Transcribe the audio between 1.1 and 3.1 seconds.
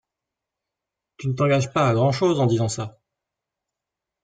Tu ne t’engages pas à grand’chose en disant ça!